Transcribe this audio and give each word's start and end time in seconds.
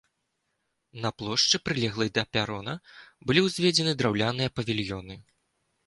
На 1.03 1.09
плошчы, 1.19 1.61
прылеглай 1.67 2.11
да 2.17 2.23
перона, 2.37 2.73
былі 3.29 3.47
ўзведзены 3.49 3.97
драўляныя 4.01 4.49
павільёны. 4.61 5.15